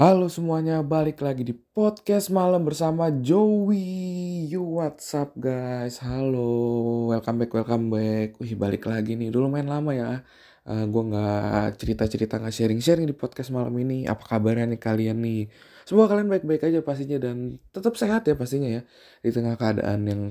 Halo 0.00 0.32
semuanya, 0.32 0.80
balik 0.80 1.20
lagi 1.20 1.44
di 1.44 1.52
podcast 1.52 2.32
malam 2.32 2.64
bersama 2.64 3.12
Joey. 3.12 4.48
You 4.48 4.64
what's 4.80 5.12
up 5.12 5.36
guys? 5.36 6.00
Halo, 6.00 7.12
welcome 7.12 7.36
back, 7.36 7.52
welcome 7.52 7.92
back. 7.92 8.40
Wih 8.40 8.56
balik 8.56 8.88
lagi 8.88 9.12
nih, 9.12 9.28
dulu 9.28 9.52
main 9.52 9.68
lama 9.68 9.92
ya. 9.92 10.24
Uh, 10.64 10.88
gue 10.88 11.02
nggak 11.04 11.76
cerita-cerita 11.76 12.40
nggak 12.40 12.48
sharing-sharing 12.48 13.04
di 13.04 13.12
podcast 13.12 13.52
malam 13.52 13.76
ini. 13.76 14.08
Apa 14.08 14.24
kabarnya 14.24 14.72
nih 14.72 14.80
kalian 14.80 15.20
nih? 15.20 15.52
Semoga 15.84 16.16
kalian 16.16 16.32
baik-baik 16.32 16.72
aja 16.72 16.80
pastinya 16.80 17.20
dan 17.20 17.60
tetap 17.68 17.92
sehat 18.00 18.24
ya 18.24 18.32
pastinya 18.40 18.80
ya 18.80 18.82
di 19.20 19.28
tengah 19.36 19.60
keadaan 19.60 20.00
yang 20.08 20.22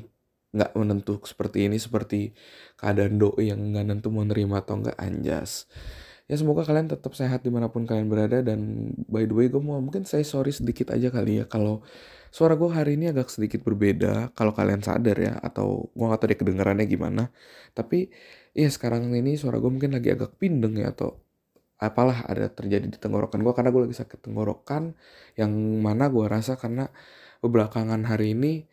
nggak 0.50 0.74
menentu 0.82 1.22
seperti 1.30 1.70
ini 1.70 1.78
seperti 1.78 2.34
keadaan 2.74 3.22
doi 3.22 3.54
yang 3.54 3.70
nggak 3.70 3.86
nentu 3.86 4.10
mau 4.10 4.26
nerima 4.26 4.66
atau 4.66 4.82
nggak 4.82 4.98
anjas 4.98 5.70
ya 6.30 6.36
semoga 6.38 6.62
kalian 6.62 6.86
tetap 6.94 7.18
sehat 7.18 7.42
di 7.42 7.50
mana 7.50 7.74
pun 7.74 7.90
kalian 7.90 8.06
berada 8.06 8.46
dan 8.46 8.94
by 9.10 9.26
the 9.26 9.34
way 9.34 9.48
gue 9.50 9.58
mau 9.58 9.82
mungkin 9.82 10.06
saya 10.06 10.22
sorry 10.22 10.54
sedikit 10.54 10.94
aja 10.94 11.10
kali 11.10 11.42
ya. 11.42 11.46
Kalau 11.50 11.82
suara 12.30 12.54
gue 12.54 12.70
hari 12.70 13.02
ini 13.02 13.10
agak 13.10 13.34
sedikit 13.34 13.66
berbeda 13.66 14.30
kalau 14.38 14.54
kalian 14.54 14.86
sadar 14.86 15.18
ya 15.18 15.34
atau 15.42 15.90
gue 15.90 16.06
gak 16.06 16.22
tahu 16.22 16.30
deh 16.30 16.38
kedengarannya 16.38 16.86
gimana. 16.86 17.34
Tapi 17.74 18.14
ya 18.54 18.70
sekarang 18.70 19.10
ini 19.18 19.42
suara 19.42 19.58
gue 19.58 19.72
mungkin 19.74 19.98
lagi 19.98 20.14
agak 20.14 20.38
pindeng 20.38 20.78
ya 20.78 20.94
atau 20.94 21.18
apalah 21.82 22.28
ada 22.30 22.52
terjadi 22.52 22.86
di 22.92 23.00
tenggorokan 23.02 23.42
gue 23.42 23.54
karena 23.58 23.70
gue 23.74 23.82
lagi 23.90 23.98
sakit 23.98 24.20
tenggorokan 24.30 24.94
yang 25.40 25.52
mana 25.82 26.12
gue 26.14 26.26
rasa 26.30 26.60
karena 26.60 26.92
belakangan 27.42 28.04
hari 28.06 28.36
ini 28.36 28.68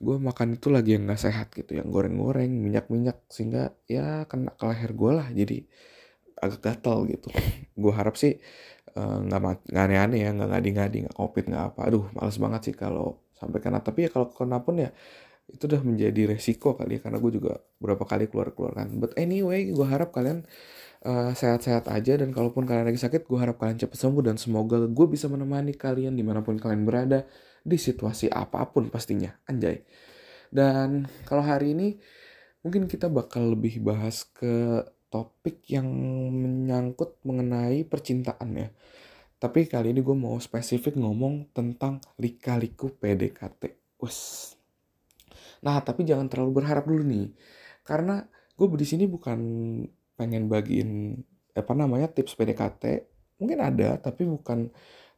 gue 0.00 0.16
makan 0.16 0.56
itu 0.56 0.68
lagi 0.72 0.96
yang 0.96 1.08
gak 1.10 1.20
sehat 1.26 1.48
gitu 1.56 1.76
yang 1.76 1.88
goreng-goreng 1.90 2.52
minyak-minyak 2.52 3.20
sehingga 3.32 3.76
ya 3.90 4.24
kena 4.30 4.54
ke 4.54 4.64
leher 4.68 4.92
gue 4.96 5.12
lah 5.12 5.28
jadi 5.32 5.58
agak 6.40 6.60
gatal 6.64 7.04
gitu. 7.06 7.28
Gue 7.76 7.92
harap 7.92 8.16
sih 8.16 8.40
eh, 8.96 9.16
nggak 9.26 9.40
uh, 9.44 9.76
aneh-aneh 9.76 10.24
ya 10.24 10.30
nggak 10.34 10.50
ngadi-ngadi 10.50 10.96
nggak 11.08 11.16
covid 11.16 11.44
nggak 11.52 11.64
apa. 11.74 11.80
Aduh 11.88 12.04
males 12.16 12.36
banget 12.40 12.60
sih 12.70 12.74
kalau 12.74 13.20
sampai 13.36 13.60
kena. 13.62 13.80
Tapi 13.84 14.08
ya 14.08 14.10
kalau 14.10 14.32
kena 14.32 14.60
pun 14.64 14.80
ya 14.80 14.90
itu 15.50 15.66
udah 15.66 15.82
menjadi 15.82 16.30
resiko 16.30 16.78
kali 16.78 16.98
ya 16.98 17.00
karena 17.02 17.18
gue 17.18 17.32
juga 17.34 17.58
berapa 17.82 18.04
kali 18.06 18.30
keluar 18.30 18.54
keluar 18.54 18.72
kan. 18.78 18.88
But 18.96 19.18
anyway 19.18 19.70
gue 19.70 19.86
harap 19.86 20.14
kalian 20.14 20.46
sehat 21.00 21.64
sehat-sehat 21.64 21.84
aja. 21.92 22.20
Dan 22.20 22.30
kalaupun 22.32 22.64
kalian 22.68 22.86
lagi 22.88 23.00
sakit 23.00 23.26
gue 23.26 23.38
harap 23.40 23.56
kalian 23.60 23.78
cepat 23.80 23.98
sembuh. 23.98 24.22
Dan 24.24 24.36
semoga 24.38 24.80
gue 24.80 25.06
bisa 25.10 25.26
menemani 25.26 25.74
kalian 25.74 26.14
di 26.14 26.22
mana 26.22 26.44
pun 26.44 26.56
kalian 26.60 26.84
berada 26.86 27.24
di 27.60 27.76
situasi 27.76 28.30
apa 28.32 28.64
pun 28.70 28.88
pastinya. 28.88 29.32
Anjay. 29.48 29.82
Dan 30.50 31.06
kalau 31.24 31.46
hari 31.46 31.78
ini 31.78 31.88
mungkin 32.60 32.84
kita 32.90 33.08
bakal 33.08 33.56
lebih 33.56 33.80
bahas 33.80 34.26
ke 34.28 34.84
topik 35.10 35.66
yang 35.68 35.86
menyangkut 36.32 37.18
mengenai 37.26 37.82
percintaan 37.84 38.50
ya. 38.54 38.68
Tapi 39.40 39.66
kali 39.66 39.90
ini 39.90 40.00
gue 40.04 40.16
mau 40.16 40.36
spesifik 40.38 40.96
ngomong 41.00 41.50
tentang 41.50 41.98
lika-liku 42.20 42.92
PDKT. 42.94 43.62
Wes. 44.00 44.52
Nah, 45.60 45.80
tapi 45.84 46.08
jangan 46.08 46.30
terlalu 46.30 46.62
berharap 46.62 46.88
dulu 46.88 47.04
nih. 47.04 47.32
Karena 47.84 48.22
gue 48.56 48.66
di 48.76 48.86
sini 48.88 49.04
bukan 49.08 49.40
pengen 50.16 50.48
bagiin 50.48 51.16
apa 51.56 51.72
namanya 51.72 52.08
tips 52.12 52.36
PDKT. 52.36 52.84
Mungkin 53.40 53.58
ada, 53.60 53.96
tapi 53.96 54.28
bukan 54.28 54.68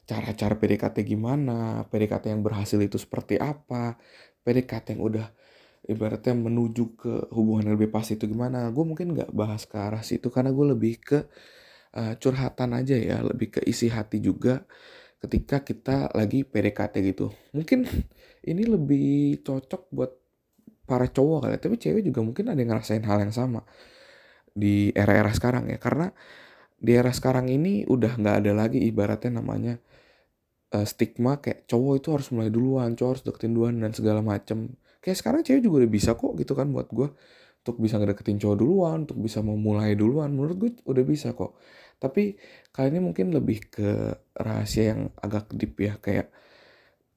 cara-cara 0.06 0.54
PDKT 0.54 1.02
gimana, 1.06 1.86
PDKT 1.90 2.30
yang 2.30 2.42
berhasil 2.42 2.78
itu 2.78 2.98
seperti 2.98 3.38
apa, 3.38 3.98
PDKT 4.46 4.98
yang 4.98 5.02
udah 5.02 5.26
ibaratnya 5.92 6.34
menuju 6.34 6.84
ke 6.98 7.12
hubungan 7.32 7.70
yang 7.70 7.74
lebih 7.78 7.92
pasti 7.92 8.16
itu 8.18 8.26
gimana. 8.28 8.68
Gue 8.74 8.84
mungkin 8.88 9.14
nggak 9.14 9.30
bahas 9.36 9.68
ke 9.68 9.76
arah 9.78 10.02
situ 10.02 10.28
karena 10.32 10.50
gue 10.50 10.66
lebih 10.74 10.94
ke 11.00 11.18
uh, 11.96 12.14
curhatan 12.18 12.72
aja 12.76 12.96
ya 12.96 13.20
lebih 13.20 13.58
ke 13.58 13.60
isi 13.64 13.92
hati 13.92 14.18
juga 14.24 14.64
ketika 15.22 15.62
kita 15.62 16.10
lagi 16.16 16.42
PDKT 16.42 16.94
gitu. 17.14 17.30
Mungkin 17.54 17.86
ini 18.50 18.62
lebih 18.66 19.40
cocok 19.44 19.82
buat 19.92 20.12
para 20.82 21.06
cowok 21.08 21.46
kali 21.46 21.54
ya. 21.56 21.60
tapi 21.62 21.76
cewek 21.78 22.02
juga 22.02 22.20
mungkin 22.26 22.50
ada 22.50 22.58
yang 22.58 22.74
ngerasain 22.74 23.04
hal 23.06 23.22
yang 23.22 23.32
sama 23.32 23.62
di 24.52 24.90
era-era 24.96 25.30
sekarang 25.30 25.70
ya. 25.70 25.78
Karena 25.78 26.10
di 26.82 26.92
era 26.98 27.14
sekarang 27.14 27.46
ini 27.46 27.86
udah 27.86 28.18
nggak 28.18 28.36
ada 28.42 28.52
lagi 28.52 28.82
ibaratnya 28.82 29.38
namanya 29.38 29.78
uh, 30.74 30.86
stigma 30.88 31.38
kayak 31.38 31.68
cowok 31.68 31.94
itu 32.00 32.08
harus 32.10 32.28
mulai 32.34 32.50
duluan 32.50 32.96
cowok 32.96 33.10
harus 33.14 33.22
deketin 33.22 33.52
duluan 33.54 33.78
dan 33.78 33.92
segala 33.94 34.24
macem 34.24 34.74
kayak 35.02 35.18
sekarang 35.18 35.40
cewek 35.42 35.60
juga 35.66 35.84
udah 35.84 35.90
bisa 35.90 36.14
kok 36.14 36.32
gitu 36.38 36.54
kan 36.54 36.70
buat 36.70 36.88
gue 36.94 37.10
untuk 37.62 37.76
bisa 37.78 37.98
ngedeketin 37.98 38.42
cowok 38.42 38.56
duluan 38.58 38.96
untuk 39.06 39.18
bisa 39.22 39.38
memulai 39.38 39.94
duluan 39.94 40.34
menurut 40.34 40.56
gue 40.58 40.70
udah 40.82 41.04
bisa 41.06 41.34
kok. 41.34 41.58
Tapi 42.02 42.34
kali 42.74 42.90
ini 42.90 43.00
mungkin 43.02 43.30
lebih 43.30 43.70
ke 43.70 43.88
rahasia 44.34 44.94
yang 44.94 45.10
agak 45.22 45.50
deep 45.54 45.78
ya 45.78 45.94
kayak 46.02 46.26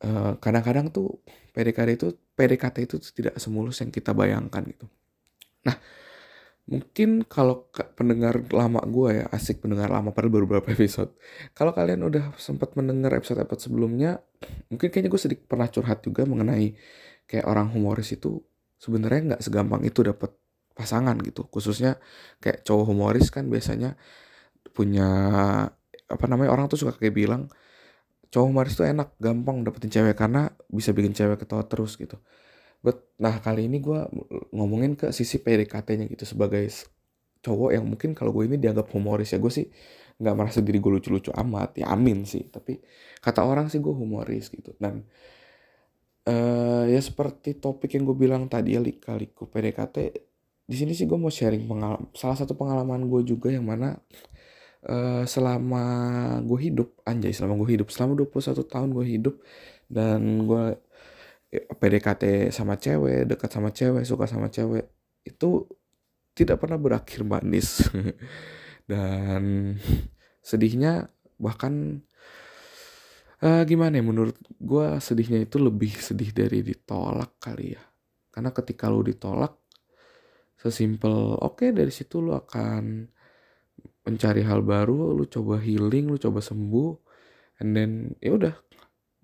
eh, 0.06 0.34
kadang-kadang 0.38 0.94
tuh 0.94 1.18
PDKT 1.54 1.90
itu 1.98 2.08
PDKT 2.38 2.78
itu 2.86 2.96
tidak 3.16 3.36
semulus 3.42 3.82
yang 3.82 3.90
kita 3.90 4.14
bayangkan 4.14 4.62
gitu. 4.70 4.86
Nah 5.66 5.78
mungkin 6.66 7.22
kalau 7.26 7.70
pendengar 7.94 8.42
lama 8.50 8.82
gue 8.90 9.22
ya 9.22 9.26
asik 9.30 9.62
pendengar 9.62 9.90
lama 9.90 10.14
pada 10.14 10.30
beberapa 10.30 10.66
episode. 10.78 11.14
Kalau 11.58 11.74
kalian 11.74 12.06
udah 12.06 12.38
sempat 12.38 12.74
mendengar 12.78 13.18
episode-episode 13.18 13.70
sebelumnya 13.70 14.22
mungkin 14.70 14.94
kayaknya 14.94 15.10
gue 15.10 15.22
sedikit 15.22 15.46
pernah 15.50 15.66
curhat 15.70 16.06
juga 16.06 16.22
mengenai 16.30 16.78
kayak 17.26 17.46
orang 17.50 17.74
humoris 17.74 18.14
itu 18.14 18.42
sebenarnya 18.78 19.36
nggak 19.36 19.42
segampang 19.42 19.82
itu 19.86 20.02
dapat 20.06 20.34
pasangan 20.76 21.16
gitu. 21.24 21.48
Khususnya 21.48 21.98
kayak 22.44 22.68
cowok 22.68 22.86
humoris 22.92 23.32
kan 23.32 23.48
biasanya 23.48 23.96
punya 24.76 25.08
apa 26.06 26.26
namanya 26.30 26.54
orang 26.54 26.70
tuh 26.70 26.86
suka 26.86 26.94
kayak 27.00 27.16
bilang 27.16 27.50
cowok 28.30 28.48
humoris 28.52 28.76
tuh 28.76 28.86
enak 28.86 29.16
gampang 29.18 29.64
dapetin 29.64 29.90
cewek 29.90 30.20
karena 30.20 30.52
bisa 30.68 30.92
bikin 30.92 31.16
cewek 31.16 31.40
ketawa 31.42 31.64
terus 31.66 31.96
gitu. 31.96 32.20
But 32.84 33.16
nah 33.18 33.40
kali 33.42 33.66
ini 33.66 33.82
gue 33.82 34.06
ngomongin 34.54 35.00
ke 35.00 35.10
sisi 35.16 35.42
PDKT-nya 35.42 36.06
gitu. 36.12 36.28
Sebagai 36.28 36.68
cowok 37.42 37.72
yang 37.74 37.86
mungkin 37.88 38.12
kalau 38.14 38.36
gue 38.36 38.46
ini 38.46 38.60
dianggap 38.60 38.92
humoris 38.92 39.34
ya 39.34 39.40
gue 39.40 39.50
sih 39.50 39.66
nggak 40.16 40.36
merasa 40.36 40.60
diri 40.60 40.78
gue 40.84 40.92
lucu-lucu 41.00 41.32
amat. 41.34 41.80
Ya 41.82 41.90
amin 41.90 42.28
sih. 42.28 42.46
Tapi 42.52 42.78
kata 43.24 43.42
orang 43.48 43.72
sih 43.72 43.80
gue 43.80 43.96
humoris 43.96 44.52
gitu. 44.52 44.76
Dan 44.78 45.08
uh, 46.28 46.84
ya 46.90 47.02
seperti 47.02 47.58
topik 47.58 47.98
yang 47.98 48.04
gue 48.06 48.18
bilang 48.18 48.50
tadi 48.52 48.78
ya 48.78 48.82
lika-liku 48.82 49.50
PDKT 49.50 49.98
di 50.66 50.76
sini 50.76 50.98
sih 50.98 51.06
gue 51.06 51.18
mau 51.18 51.30
sharing 51.30 51.70
pengalaman 51.70 52.10
salah 52.18 52.38
satu 52.38 52.58
pengalaman 52.58 53.06
gue 53.06 53.22
juga 53.22 53.54
yang 53.54 53.66
mana 53.70 54.02
uh, 54.90 55.24
selama 55.24 55.84
gue 56.42 56.60
hidup 56.72 56.90
anjay 57.06 57.34
selama 57.34 57.58
gue 57.62 57.78
hidup 57.78 57.94
selama 57.94 58.18
21 58.18 58.66
tahun 58.66 58.90
gue 58.94 59.06
hidup 59.06 59.36
dan 59.86 60.50
gue 60.50 60.74
ya, 61.54 61.62
PDKT 61.70 62.50
sama 62.50 62.82
cewek 62.82 63.30
dekat 63.30 63.50
sama 63.54 63.70
cewek 63.70 64.04
suka 64.04 64.26
sama 64.26 64.50
cewek 64.50 64.90
itu 65.26 65.70
tidak 66.36 66.62
pernah 66.62 66.78
berakhir 66.78 67.24
manis. 67.24 67.82
Dan 68.92 69.74
sedihnya 70.46 71.10
bahkan 71.42 72.06
uh, 73.44 73.64
gimana 73.68 74.00
ya 74.00 74.04
menurut 74.06 74.38
gue 74.56 74.88
sedihnya 75.02 75.44
itu 75.44 75.58
lebih 75.60 75.92
sedih 75.98 76.32
dari 76.32 76.62
ditolak 76.62 77.40
kali 77.42 77.76
ya. 77.76 77.84
Karena 78.32 78.52
ketika 78.52 78.92
lo 78.92 79.04
ditolak 79.04 79.56
sesimpel 80.60 81.40
oke 81.40 81.62
okay, 81.62 81.70
dari 81.76 81.92
situ 81.92 82.24
lo 82.24 82.40
akan 82.40 83.10
mencari 84.06 84.46
hal 84.46 84.62
baru 84.62 85.18
lo 85.18 85.26
coba 85.26 85.60
healing 85.60 86.14
lo 86.14 86.18
coba 86.22 86.40
sembuh 86.40 86.92
and 87.64 87.70
then 87.76 87.92
ya 88.24 88.36
udah. 88.36 88.56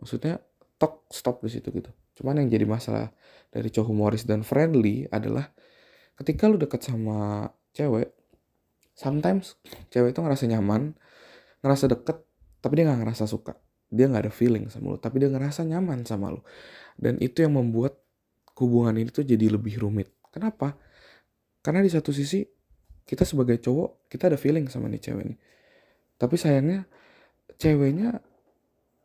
Maksudnya 0.01 0.41
tok 0.81 1.07
stop 1.13 1.45
di 1.45 1.49
situ 1.53 1.69
gitu. 1.69 1.91
Cuman 2.17 2.41
yang 2.41 2.49
jadi 2.49 2.65
masalah 2.65 3.13
dari 3.51 3.67
cowok 3.69 3.87
humoris 3.91 4.23
dan 4.25 4.41
friendly 4.41 5.05
adalah 5.11 5.51
ketika 6.21 6.47
lu 6.47 6.57
deket 6.61 6.81
sama 6.85 7.49
cewek 7.73 8.13
sometimes 8.93 9.57
cewek 9.89 10.13
itu 10.13 10.19
ngerasa 10.21 10.45
nyaman 10.45 10.93
ngerasa 11.65 11.89
deket 11.89 12.21
tapi 12.61 12.73
dia 12.77 12.85
nggak 12.85 13.01
ngerasa 13.01 13.25
suka 13.25 13.57
dia 13.91 14.07
nggak 14.07 14.31
ada 14.31 14.33
feeling 14.33 14.71
sama 14.71 14.95
lo 14.95 14.97
tapi 14.97 15.19
dia 15.19 15.27
ngerasa 15.27 15.67
nyaman 15.67 16.07
sama 16.07 16.31
lo. 16.31 16.41
Dan 16.95 17.19
itu 17.19 17.43
yang 17.43 17.59
membuat 17.59 17.99
hubungan 18.55 18.95
ini 18.95 19.11
tuh 19.11 19.27
jadi 19.27 19.51
lebih 19.51 19.83
rumit. 19.83 20.09
Kenapa? 20.31 20.79
Karena 21.59 21.83
di 21.83 21.91
satu 21.91 22.15
sisi 22.15 22.41
kita 23.03 23.27
sebagai 23.27 23.59
cowok 23.59 24.07
kita 24.07 24.31
ada 24.31 24.37
feeling 24.39 24.71
sama 24.71 24.87
nih 24.87 25.03
cewek 25.03 25.25
nih. 25.35 25.39
Tapi 26.15 26.35
sayangnya 26.39 26.87
ceweknya 27.59 28.23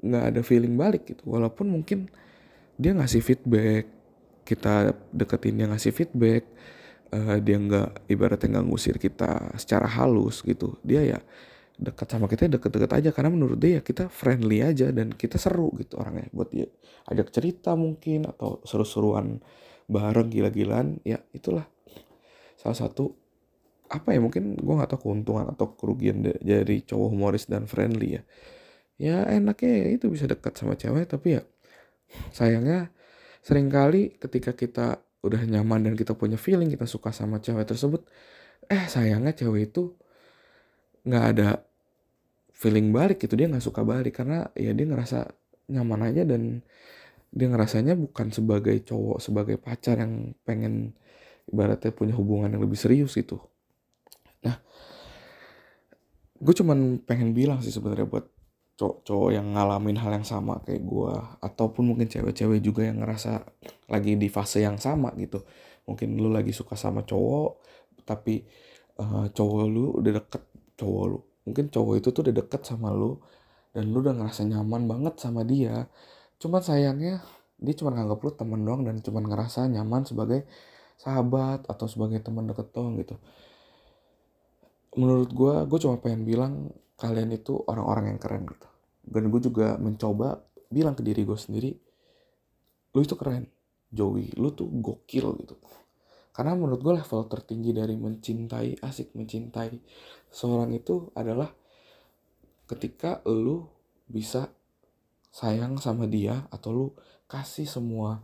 nggak 0.06 0.24
ada 0.30 0.40
feeling 0.46 0.78
balik 0.78 1.10
gitu. 1.10 1.26
Walaupun 1.26 1.66
mungkin 1.66 2.06
dia 2.78 2.94
ngasih 2.94 3.24
feedback 3.24 3.90
kita 4.46 4.94
deketin 5.10 5.58
dia 5.58 5.66
ngasih 5.66 5.90
feedback 5.90 6.46
uh, 7.10 7.42
dia 7.42 7.58
nggak 7.58 8.06
ibaratnya 8.06 8.60
nggak 8.60 8.66
ngusir 8.70 8.96
kita 9.02 9.56
secara 9.58 9.90
halus 9.90 10.44
gitu. 10.46 10.78
Dia 10.86 11.02
ya 11.02 11.18
dekat 11.76 12.08
sama 12.08 12.26
kita 12.26 12.48
deket-deket 12.48 12.90
aja. 12.92 13.10
Karena 13.12 13.30
menurut 13.32 13.60
dia 13.60 13.80
ya 13.80 13.82
kita 13.84 14.08
friendly 14.08 14.64
aja 14.64 14.90
dan 14.90 15.12
kita 15.12 15.36
seru 15.36 15.72
gitu 15.76 16.00
orangnya. 16.00 16.28
Buat 16.32 16.48
dia 16.52 16.66
ajak 17.12 17.30
cerita 17.32 17.76
mungkin 17.76 18.26
atau 18.26 18.60
seru-seruan 18.64 19.40
bareng 19.86 20.28
gila-gilaan 20.32 20.98
ya 21.06 21.22
itulah 21.30 21.62
salah 22.58 22.74
satu 22.74 23.14
apa 23.86 24.10
ya 24.10 24.18
mungkin 24.18 24.58
gue 24.58 24.74
nggak 24.74 24.98
tahu 24.98 25.14
keuntungan 25.14 25.46
atau 25.46 25.78
kerugian 25.78 26.26
dari 26.26 26.82
cowok 26.82 27.08
humoris 27.14 27.46
dan 27.46 27.70
friendly 27.70 28.18
ya. 28.18 28.22
Ya 28.96 29.28
enaknya 29.28 29.86
ya 29.86 29.88
itu 29.94 30.08
bisa 30.08 30.24
dekat 30.26 30.56
sama 30.56 30.74
cewek 30.74 31.06
tapi 31.06 31.38
ya 31.38 31.42
sayangnya 32.32 32.90
sering 33.44 33.70
kali 33.70 34.16
ketika 34.18 34.56
kita 34.56 35.04
udah 35.22 35.42
nyaman 35.46 35.86
dan 35.86 35.94
kita 35.94 36.14
punya 36.14 36.38
feeling 36.38 36.70
kita 36.70 36.86
suka 36.86 37.10
sama 37.10 37.38
cewek 37.38 37.66
tersebut 37.66 38.06
eh 38.66 38.86
sayangnya 38.90 39.34
cewek 39.34 39.70
itu 39.74 39.94
nggak 41.06 41.24
ada 41.36 41.48
feeling 42.50 42.90
balik 42.90 43.22
gitu 43.22 43.38
dia 43.38 43.46
nggak 43.46 43.62
suka 43.62 43.86
balik 43.86 44.18
karena 44.18 44.50
ya 44.58 44.74
dia 44.74 44.86
ngerasa 44.90 45.30
nyaman 45.70 46.10
aja 46.10 46.22
dan 46.26 46.60
dia 47.30 47.46
ngerasanya 47.52 47.94
bukan 47.94 48.32
sebagai 48.34 48.74
cowok 48.82 49.18
sebagai 49.22 49.56
pacar 49.60 50.00
yang 50.02 50.34
pengen 50.42 50.96
ibaratnya 51.46 51.94
punya 51.94 52.14
hubungan 52.16 52.50
yang 52.50 52.62
lebih 52.62 52.78
serius 52.78 53.14
gitu. 53.14 53.38
Nah 54.42 54.58
gue 56.36 56.54
cuman 56.56 57.00
pengen 57.04 57.32
bilang 57.36 57.62
sih 57.62 57.72
sebenarnya 57.72 58.08
buat 58.08 58.26
cowok-cowok 58.76 59.30
yang 59.32 59.56
ngalamin 59.56 59.96
hal 59.96 60.12
yang 60.20 60.26
sama 60.26 60.60
kayak 60.60 60.84
gue 60.84 61.12
ataupun 61.40 61.82
mungkin 61.92 62.12
cewek-cewek 62.12 62.60
juga 62.60 62.84
yang 62.84 63.00
ngerasa 63.00 63.40
lagi 63.88 64.20
di 64.20 64.28
fase 64.32 64.64
yang 64.64 64.76
sama 64.80 65.12
gitu. 65.16 65.44
Mungkin 65.86 66.18
lu 66.18 66.32
lagi 66.32 66.50
suka 66.50 66.74
sama 66.74 67.04
cowok 67.04 67.62
tapi 68.06 68.44
uh, 69.00 69.28
cowok 69.32 69.64
lu 69.68 69.84
udah 70.00 70.12
deket 70.24 70.55
cowok 70.76 71.04
lu. 71.08 71.18
Mungkin 71.48 71.72
cowok 71.72 71.94
itu 71.98 72.08
tuh 72.12 72.22
udah 72.26 72.34
deket 72.44 72.62
sama 72.68 72.92
lu 72.92 73.18
dan 73.72 73.92
lu 73.92 74.00
udah 74.00 74.14
ngerasa 74.16 74.44
nyaman 74.44 74.88
banget 74.88 75.14
sama 75.20 75.42
dia. 75.42 75.88
Cuman 76.40 76.60
sayangnya 76.60 77.24
dia 77.56 77.74
cuma 77.76 77.96
nganggap 77.96 78.18
lu 78.20 78.30
temen 78.36 78.60
doang 78.62 78.82
dan 78.84 79.00
cuma 79.00 79.24
ngerasa 79.24 79.64
nyaman 79.72 80.04
sebagai 80.04 80.44
sahabat 81.00 81.64
atau 81.68 81.86
sebagai 81.88 82.20
teman 82.20 82.48
deket 82.48 82.72
doang 82.72 83.00
gitu. 83.00 83.16
Menurut 84.96 85.30
gue 85.32 85.54
gue 85.68 85.78
cuma 85.80 85.96
pengen 86.00 86.24
bilang 86.24 86.72
kalian 86.96 87.32
itu 87.32 87.56
orang-orang 87.68 88.16
yang 88.16 88.20
keren 88.20 88.44
gitu. 88.48 88.68
Dan 89.06 89.28
gue 89.32 89.40
juga 89.40 89.76
mencoba 89.76 90.40
bilang 90.68 90.96
ke 90.98 91.02
diri 91.04 91.22
gue 91.24 91.38
sendiri 91.38 91.70
lu 92.96 93.00
itu 93.04 93.16
keren. 93.16 93.48
Joey 93.86 94.34
lu 94.34 94.50
tuh 94.50 94.66
gokil 94.66 95.46
gitu 95.46 95.54
karena 96.36 96.52
menurut 96.52 96.84
gue 96.84 96.94
level 97.00 97.20
tertinggi 97.32 97.72
dari 97.72 97.96
mencintai 97.96 98.84
asik 98.84 99.16
mencintai 99.16 99.72
seorang 100.28 100.76
itu 100.76 101.08
adalah 101.16 101.48
ketika 102.68 103.24
lu 103.24 103.64
bisa 104.04 104.52
sayang 105.32 105.80
sama 105.80 106.04
dia 106.04 106.44
atau 106.52 106.70
lu 106.76 106.86
kasih 107.24 107.64
semua 107.64 108.20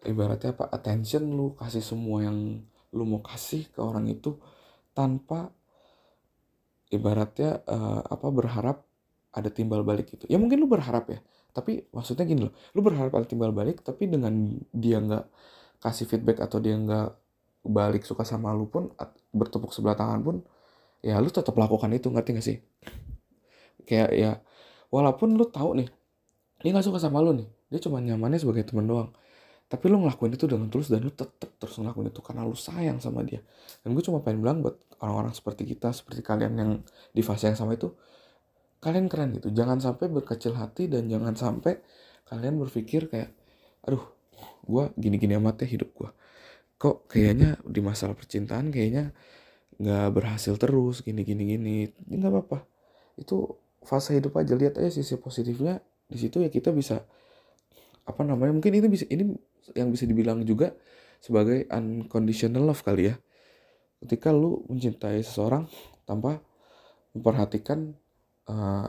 ibaratnya 0.00 0.56
apa 0.56 0.72
attention 0.72 1.28
lu 1.28 1.52
kasih 1.60 1.84
semua 1.84 2.24
yang 2.24 2.64
lu 2.96 3.04
mau 3.04 3.20
kasih 3.20 3.68
ke 3.68 3.84
orang 3.84 4.08
itu 4.08 4.40
tanpa 4.96 5.52
ibaratnya 6.88 7.60
uh, 7.68 8.00
apa 8.00 8.26
berharap 8.32 8.82
ada 9.30 9.46
timbal 9.46 9.86
balik 9.86 10.10
gitu. 10.10 10.26
Ya 10.26 10.42
mungkin 10.42 10.58
lu 10.58 10.66
berharap 10.66 11.06
ya 11.12 11.20
tapi 11.50 11.86
maksudnya 11.90 12.24
gini 12.26 12.46
loh 12.46 12.54
lu 12.78 12.80
berharap 12.80 13.10
ada 13.10 13.26
timbal 13.26 13.50
balik 13.50 13.82
tapi 13.82 14.06
dengan 14.06 14.54
dia 14.70 15.02
nggak 15.02 15.26
kasih 15.80 16.06
feedback 16.06 16.44
atau 16.44 16.60
dia 16.60 16.76
nggak 16.76 17.08
balik 17.64 18.04
suka 18.04 18.24
sama 18.24 18.52
lu 18.56 18.68
pun 18.68 18.92
bertepuk 19.32 19.72
sebelah 19.72 19.96
tangan 19.96 20.20
pun 20.24 20.36
ya 21.04 21.16
lu 21.20 21.28
tetap 21.32 21.56
lakukan 21.56 21.88
itu 21.92 22.08
ngerti 22.12 22.30
gak 22.36 22.46
sih? 22.46 22.58
Kayak 23.88 24.10
ya 24.12 24.32
walaupun 24.92 25.34
lu 25.34 25.48
tahu 25.48 25.80
nih 25.80 25.88
dia 26.60 26.70
nggak 26.76 26.86
suka 26.86 27.00
sama 27.00 27.24
lu 27.24 27.32
nih 27.40 27.48
dia 27.72 27.80
cuma 27.80 27.98
nyamannya 27.98 28.38
sebagai 28.38 28.68
teman 28.68 28.84
doang. 28.84 29.10
Tapi 29.70 29.86
lu 29.86 30.02
ngelakuin 30.02 30.34
itu 30.34 30.50
dengan 30.50 30.66
tulus 30.66 30.90
dan 30.90 31.06
lu 31.06 31.14
tetap 31.14 31.54
terus 31.62 31.78
ngelakuin 31.78 32.10
itu 32.10 32.18
karena 32.26 32.42
lu 32.42 32.58
sayang 32.58 32.98
sama 32.98 33.22
dia. 33.22 33.38
Dan 33.86 33.94
gue 33.94 34.02
cuma 34.02 34.18
pengen 34.18 34.42
bilang 34.42 34.58
buat 34.66 34.74
orang-orang 34.98 35.30
seperti 35.30 35.62
kita 35.62 35.94
seperti 35.94 36.26
kalian 36.26 36.52
yang 36.58 36.70
di 37.14 37.22
fase 37.22 37.46
yang 37.46 37.54
sama 37.54 37.78
itu 37.78 37.94
kalian 38.82 39.06
keren 39.06 39.38
gitu. 39.38 39.54
Jangan 39.54 39.78
sampai 39.78 40.10
berkecil 40.10 40.58
hati 40.58 40.90
dan 40.90 41.06
jangan 41.06 41.38
sampai 41.38 41.78
kalian 42.26 42.58
berpikir 42.58 43.06
kayak 43.06 43.30
aduh 43.86 44.02
gue 44.70 44.84
gini-gini 44.94 45.34
amat 45.42 45.66
ya 45.66 45.74
hidup 45.74 45.90
gue 45.98 46.10
kok 46.80 47.04
kayaknya 47.12 47.60
di 47.68 47.84
masalah 47.84 48.16
percintaan 48.16 48.72
kayaknya 48.72 49.12
nggak 49.80 50.08
berhasil 50.12 50.54
terus 50.60 51.00
gini-gini 51.00 51.56
gini. 51.56 51.76
Ini 52.08 52.14
nggak 52.20 52.32
apa-apa. 52.32 52.58
Itu 53.16 53.60
fase 53.80 54.16
hidup 54.16 54.36
aja 54.36 54.52
lihat 54.52 54.76
aja 54.80 54.88
sisi 54.88 55.16
positifnya. 55.16 55.80
Di 56.08 56.20
situ 56.20 56.44
ya 56.44 56.52
kita 56.52 56.72
bisa 56.72 57.00
apa 58.04 58.22
namanya 58.24 58.56
mungkin 58.56 58.72
itu 58.76 58.88
bisa 58.88 59.04
ini 59.08 59.36
yang 59.76 59.88
bisa 59.92 60.04
dibilang 60.04 60.44
juga 60.44 60.76
sebagai 61.20 61.64
unconditional 61.68 62.64
love 62.64 62.80
kali 62.84 63.12
ya. 63.12 63.14
Ketika 64.04 64.32
lu 64.32 64.64
mencintai 64.68 65.20
seseorang 65.20 65.64
tanpa 66.04 66.40
memperhatikan 67.16 67.92
uh, 68.48 68.88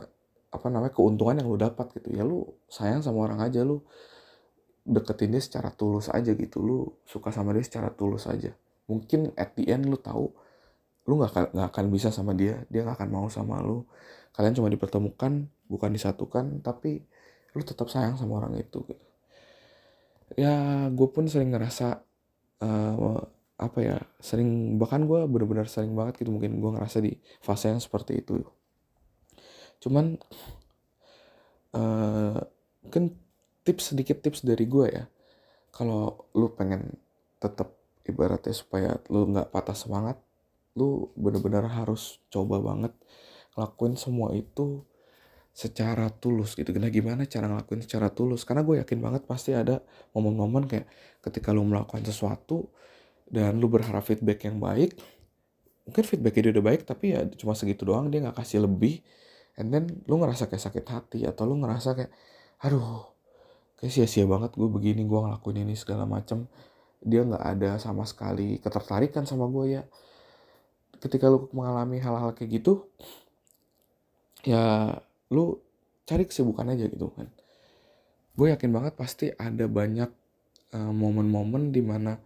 apa 0.52 0.68
namanya 0.68 0.92
keuntungan 0.92 1.40
yang 1.40 1.48
lu 1.48 1.60
dapat 1.60 1.88
gitu. 2.00 2.08
Ya 2.16 2.24
lu 2.28 2.52
sayang 2.68 3.00
sama 3.00 3.28
orang 3.32 3.40
aja 3.44 3.64
lu 3.64 3.84
deketin 4.86 5.34
dia 5.34 5.42
secara 5.44 5.70
tulus 5.74 6.10
aja 6.10 6.32
gitu. 6.34 6.62
Lu 6.62 6.78
suka 7.06 7.30
sama 7.30 7.54
dia 7.54 7.64
secara 7.66 7.94
tulus 7.94 8.26
aja. 8.26 8.54
Mungkin 8.90 9.34
at 9.38 9.56
the 9.56 9.70
end 9.70 9.88
lu 9.88 9.98
tahu 9.98 10.30
lu 11.10 11.18
nggak 11.18 11.58
nggak 11.58 11.68
akan 11.74 11.86
bisa 11.90 12.14
sama 12.14 12.38
dia 12.38 12.62
dia 12.70 12.86
nggak 12.86 12.98
akan 13.02 13.10
mau 13.10 13.28
sama 13.30 13.62
lu. 13.62 13.86
Kalian 14.32 14.56
cuma 14.58 14.70
dipertemukan 14.72 15.50
bukan 15.68 15.90
disatukan 15.92 16.64
tapi 16.64 17.04
lu 17.56 17.62
tetap 17.64 17.88
sayang 17.92 18.16
sama 18.16 18.40
orang 18.44 18.56
itu 18.60 18.84
gitu. 18.88 19.06
Ya 20.40 20.88
gue 20.88 21.08
pun 21.12 21.28
sering 21.28 21.52
ngerasa 21.52 22.04
uh, 22.64 23.20
apa 23.62 23.80
ya 23.84 23.98
sering 24.18 24.82
bahkan 24.82 25.06
gue 25.06 25.22
benar-benar 25.30 25.70
sering 25.70 25.94
banget 25.94 26.24
gitu 26.24 26.34
mungkin 26.34 26.58
gue 26.58 26.72
ngerasa 26.74 26.98
di 27.04 27.20
fase 27.44 27.70
yang 27.70 27.84
seperti 27.84 28.24
itu. 28.24 28.42
Cuman 29.84 30.16
uh, 31.76 32.40
mungkin 32.86 33.18
tips 33.64 33.94
sedikit 33.94 34.22
tips 34.22 34.46
dari 34.46 34.66
gue 34.66 34.88
ya 34.90 35.06
kalau 35.72 36.28
lu 36.36 36.52
pengen 36.54 36.98
tetap 37.42 37.78
ibaratnya 38.06 38.54
supaya 38.54 38.98
lu 39.08 39.30
nggak 39.32 39.54
patah 39.54 39.78
semangat 39.78 40.18
lu 40.76 41.12
bener-bener 41.20 41.68
harus 41.68 42.20
coba 42.32 42.60
banget 42.64 42.96
lakuin 43.60 44.00
semua 44.00 44.32
itu 44.32 44.88
secara 45.52 46.08
tulus 46.08 46.56
gitu. 46.56 46.72
Nah 46.80 46.88
gimana 46.88 47.28
cara 47.28 47.52
ngelakuin 47.52 47.84
secara 47.84 48.08
tulus? 48.08 48.48
Karena 48.48 48.64
gue 48.64 48.80
yakin 48.80 49.00
banget 49.04 49.28
pasti 49.28 49.52
ada 49.52 49.84
momen-momen 50.16 50.64
kayak 50.68 50.88
ketika 51.20 51.52
lu 51.52 51.68
melakukan 51.68 52.08
sesuatu 52.08 52.72
dan 53.28 53.60
lu 53.60 53.68
berharap 53.68 54.08
feedback 54.08 54.48
yang 54.48 54.64
baik. 54.64 54.96
Mungkin 55.88 56.04
feedbacknya 56.08 56.42
dia 56.50 56.54
udah 56.60 56.66
baik 56.72 56.82
tapi 56.88 57.12
ya 57.12 57.28
cuma 57.36 57.52
segitu 57.52 57.84
doang 57.84 58.08
dia 58.08 58.24
nggak 58.24 58.40
kasih 58.40 58.64
lebih. 58.64 59.04
And 59.60 59.76
then 59.76 59.92
lu 60.08 60.16
ngerasa 60.24 60.48
kayak 60.48 60.64
sakit 60.64 60.86
hati 60.88 61.20
atau 61.28 61.44
lu 61.44 61.60
ngerasa 61.60 62.00
kayak 62.00 62.12
aduh 62.64 63.11
kayak 63.82 63.90
sia-sia 63.90 64.30
banget 64.30 64.54
gue 64.54 64.70
begini 64.70 65.02
gue 65.10 65.20
ngelakuin 65.20 65.66
ini 65.66 65.74
segala 65.74 66.06
macem. 66.06 66.46
Dia 67.02 67.26
nggak 67.26 67.42
ada 67.58 67.82
sama 67.82 68.06
sekali 68.06 68.62
ketertarikan 68.62 69.26
sama 69.26 69.50
gue 69.50 69.82
ya. 69.82 69.84
Ketika 71.02 71.26
lu 71.26 71.50
mengalami 71.50 71.98
hal-hal 71.98 72.38
kayak 72.38 72.62
gitu 72.62 72.86
ya 74.46 74.94
lu 75.34 75.58
cari 76.06 76.30
kesibukan 76.30 76.70
aja 76.70 76.86
gitu 76.86 77.10
kan. 77.10 77.26
Gue 78.38 78.54
yakin 78.54 78.70
banget 78.70 78.94
pasti 78.94 79.34
ada 79.34 79.66
banyak 79.66 80.10
uh, 80.78 80.94
momen-momen 80.94 81.74
di 81.74 81.82
mana 81.82 82.22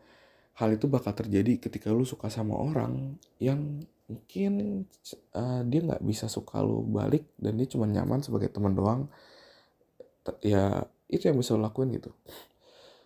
hal 0.60 0.76
itu 0.76 0.92
bakal 0.92 1.12
terjadi 1.12 1.60
ketika 1.60 1.92
lu 1.92 2.04
suka 2.04 2.28
sama 2.32 2.56
orang 2.56 3.16
yang 3.40 3.84
mungkin 4.06 4.86
uh, 5.34 5.62
dia 5.66 5.82
nggak 5.82 6.04
bisa 6.06 6.30
suka 6.30 6.62
lu 6.62 6.86
balik 6.86 7.26
dan 7.40 7.58
dia 7.58 7.68
cuma 7.68 7.88
nyaman 7.88 8.20
sebagai 8.20 8.52
teman 8.52 8.76
doang. 8.76 9.08
Ya 10.42 10.90
itu 11.12 11.30
yang 11.30 11.38
bisa 11.38 11.54
lu 11.54 11.64
lakuin 11.64 11.94
gitu 11.94 12.12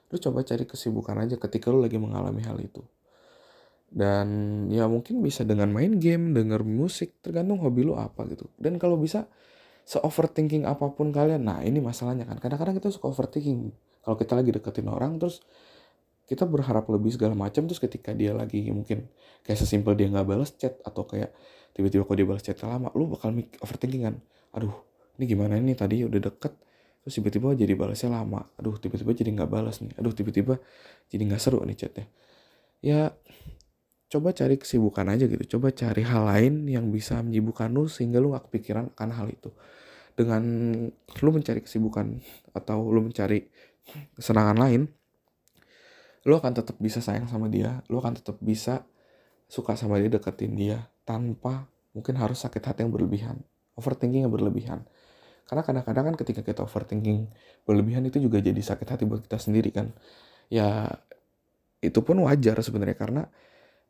lu 0.10 0.16
coba 0.18 0.42
cari 0.42 0.66
kesibukan 0.66 1.16
aja 1.22 1.36
ketika 1.38 1.70
lu 1.70 1.84
lagi 1.84 2.02
mengalami 2.02 2.42
hal 2.46 2.58
itu 2.58 2.82
dan 3.90 4.28
ya 4.70 4.86
mungkin 4.86 5.26
bisa 5.26 5.42
dengan 5.42 5.74
main 5.74 5.98
game, 5.98 6.30
denger 6.38 6.62
musik, 6.62 7.26
tergantung 7.26 7.58
hobi 7.58 7.82
lu 7.82 7.98
apa 7.98 8.22
gitu. 8.30 8.46
Dan 8.62 8.78
kalau 8.78 9.02
bisa 9.02 9.26
se-overthinking 9.90 10.70
apa 10.70 10.94
pun 10.94 11.10
kalian. 11.10 11.50
Nah, 11.50 11.66
ini 11.66 11.82
masalahnya 11.82 12.30
kan. 12.30 12.38
Kadang-kadang 12.38 12.78
kita 12.78 12.94
suka 12.94 13.10
overthinking. 13.10 13.74
Kalau 14.06 14.16
kita 14.16 14.38
lagi 14.38 14.54
deketin 14.54 14.86
orang 14.86 15.18
terus 15.18 15.42
kita 16.30 16.46
berharap 16.46 16.86
lebih 16.94 17.10
segala 17.10 17.34
macam 17.34 17.66
terus 17.66 17.82
ketika 17.82 18.14
dia 18.14 18.38
lagi 18.38 18.70
mungkin 18.70 19.10
kayak 19.42 19.58
sesimpel 19.58 19.98
dia 19.98 20.14
nggak 20.14 20.30
balas 20.30 20.54
chat 20.54 20.78
atau 20.86 21.10
kayak 21.10 21.34
tiba-tiba 21.74 22.06
kok 22.06 22.14
dia 22.14 22.28
balas 22.30 22.46
chat 22.46 22.62
lama, 22.62 22.94
lu 22.94 23.10
bakal 23.10 23.34
overthinking 23.66 24.06
kan. 24.06 24.16
Aduh, 24.54 24.74
ini 25.18 25.26
gimana 25.26 25.58
ini 25.58 25.74
tadi 25.74 26.06
udah 26.06 26.22
deket 26.22 26.54
terus 27.10 27.18
tiba-tiba 27.18 27.58
jadi 27.58 27.74
balasnya 27.74 28.14
lama. 28.14 28.46
Aduh, 28.62 28.78
tiba-tiba 28.78 29.12
jadi 29.18 29.34
nggak 29.34 29.50
balas 29.50 29.82
nih. 29.82 29.98
Aduh, 29.98 30.14
tiba-tiba 30.14 30.62
jadi 31.10 31.26
nggak 31.26 31.42
seru 31.42 31.66
nih 31.66 31.74
chatnya. 31.74 32.06
Ya, 32.80 33.12
coba 34.10 34.34
cari 34.34 34.58
kesibukan 34.58 35.06
aja 35.06 35.30
gitu 35.30 35.58
coba 35.58 35.70
cari 35.70 36.02
hal 36.02 36.26
lain 36.26 36.66
yang 36.66 36.90
bisa 36.90 37.22
menyibukkan 37.22 37.70
lu 37.70 37.86
sehingga 37.86 38.18
lu 38.18 38.34
gak 38.34 38.50
kepikiran 38.50 38.90
akan 38.98 39.10
hal 39.14 39.30
itu 39.30 39.54
dengan 40.18 40.44
lu 41.22 41.30
mencari 41.30 41.62
kesibukan 41.62 42.18
atau 42.58 42.90
lu 42.90 43.06
mencari 43.06 43.46
kesenangan 44.18 44.58
lain 44.58 44.82
lu 46.26 46.34
akan 46.36 46.52
tetap 46.58 46.76
bisa 46.82 47.06
sayang 47.06 47.30
sama 47.30 47.54
dia 47.54 47.86
lu 47.86 48.02
akan 48.02 48.18
tetap 48.18 48.42
bisa 48.42 48.82
suka 49.46 49.78
sama 49.78 50.02
dia 50.02 50.10
deketin 50.10 50.58
dia 50.58 50.90
tanpa 51.06 51.70
mungkin 51.94 52.18
harus 52.18 52.42
sakit 52.42 52.66
hati 52.66 52.82
yang 52.82 52.92
berlebihan 52.92 53.46
overthinking 53.78 54.26
yang 54.26 54.34
berlebihan 54.34 54.90
karena 55.50 55.66
kadang-kadang 55.66 56.14
kan 56.14 56.16
ketika 56.22 56.42
kita 56.46 56.62
overthinking 56.62 57.26
berlebihan 57.66 58.06
itu 58.06 58.22
juga 58.22 58.38
jadi 58.38 58.62
sakit 58.62 58.86
hati 58.86 59.04
buat 59.10 59.26
kita 59.26 59.42
sendiri 59.42 59.74
kan. 59.74 59.90
Ya 60.54 61.02
itu 61.82 62.06
pun 62.06 62.22
wajar 62.22 62.54
sebenarnya 62.62 62.94
karena 62.94 63.24